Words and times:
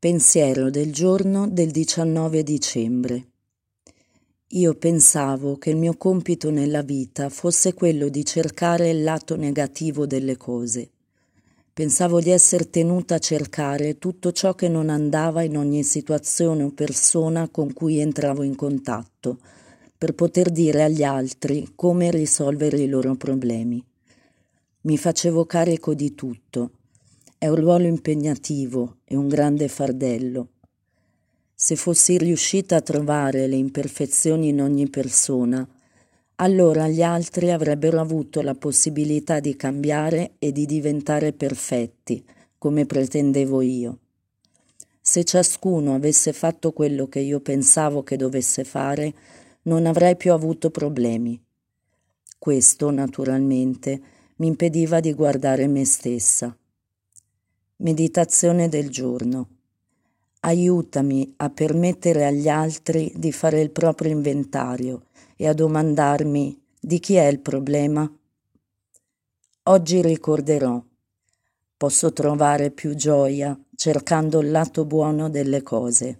Pensiero 0.00 0.70
del 0.70 0.92
giorno 0.92 1.48
del 1.48 1.72
19 1.72 2.44
dicembre. 2.44 3.30
Io 4.50 4.74
pensavo 4.74 5.58
che 5.58 5.70
il 5.70 5.76
mio 5.76 5.96
compito 5.96 6.50
nella 6.52 6.82
vita 6.82 7.28
fosse 7.28 7.74
quello 7.74 8.08
di 8.08 8.24
cercare 8.24 8.90
il 8.90 9.02
lato 9.02 9.34
negativo 9.34 10.06
delle 10.06 10.36
cose. 10.36 10.88
Pensavo 11.72 12.20
di 12.20 12.30
essere 12.30 12.70
tenuta 12.70 13.16
a 13.16 13.18
cercare 13.18 13.98
tutto 13.98 14.30
ciò 14.30 14.54
che 14.54 14.68
non 14.68 14.88
andava 14.88 15.42
in 15.42 15.56
ogni 15.56 15.82
situazione 15.82 16.62
o 16.62 16.70
persona 16.70 17.48
con 17.48 17.72
cui 17.72 17.98
entravo 17.98 18.44
in 18.44 18.54
contatto, 18.54 19.40
per 19.98 20.14
poter 20.14 20.50
dire 20.50 20.84
agli 20.84 21.02
altri 21.02 21.72
come 21.74 22.12
risolvere 22.12 22.78
i 22.78 22.86
loro 22.86 23.16
problemi. 23.16 23.84
Mi 24.82 24.96
facevo 24.96 25.44
carico 25.44 25.92
di 25.92 26.14
tutto 26.14 26.70
è 27.38 27.46
un 27.46 27.54
ruolo 27.54 27.86
impegnativo 27.86 28.96
e 29.04 29.14
un 29.14 29.28
grande 29.28 29.68
fardello. 29.68 30.48
Se 31.54 31.76
fossi 31.76 32.18
riuscita 32.18 32.74
a 32.74 32.80
trovare 32.80 33.46
le 33.46 33.54
imperfezioni 33.54 34.48
in 34.48 34.60
ogni 34.60 34.90
persona, 34.90 35.66
allora 36.36 36.88
gli 36.88 37.00
altri 37.00 37.52
avrebbero 37.52 38.00
avuto 38.00 38.42
la 38.42 38.56
possibilità 38.56 39.38
di 39.38 39.54
cambiare 39.54 40.32
e 40.40 40.50
di 40.50 40.66
diventare 40.66 41.32
perfetti, 41.32 42.24
come 42.58 42.86
pretendevo 42.86 43.62
io. 43.62 43.98
Se 45.00 45.22
ciascuno 45.22 45.94
avesse 45.94 46.32
fatto 46.32 46.72
quello 46.72 47.06
che 47.06 47.20
io 47.20 47.38
pensavo 47.38 48.02
che 48.02 48.16
dovesse 48.16 48.64
fare, 48.64 49.14
non 49.62 49.86
avrei 49.86 50.16
più 50.16 50.32
avuto 50.32 50.70
problemi. 50.70 51.40
Questo, 52.36 52.90
naturalmente, 52.90 54.00
mi 54.36 54.48
impediva 54.48 54.98
di 54.98 55.12
guardare 55.14 55.68
me 55.68 55.84
stessa. 55.84 56.56
Meditazione 57.80 58.68
del 58.68 58.90
giorno. 58.90 59.48
Aiutami 60.40 61.34
a 61.36 61.48
permettere 61.48 62.26
agli 62.26 62.48
altri 62.48 63.12
di 63.14 63.30
fare 63.30 63.60
il 63.60 63.70
proprio 63.70 64.10
inventario 64.10 65.04
e 65.36 65.46
a 65.46 65.52
domandarmi 65.52 66.60
di 66.80 66.98
chi 66.98 67.14
è 67.14 67.26
il 67.26 67.38
problema. 67.38 68.12
Oggi 69.62 70.02
ricorderò. 70.02 70.82
Posso 71.76 72.12
trovare 72.12 72.72
più 72.72 72.96
gioia 72.96 73.56
cercando 73.76 74.40
il 74.40 74.50
lato 74.50 74.84
buono 74.84 75.30
delle 75.30 75.62
cose. 75.62 76.18